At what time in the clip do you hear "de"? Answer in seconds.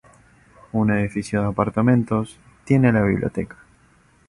1.43-1.49